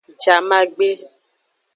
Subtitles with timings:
[0.23, 0.87] Jamagbe.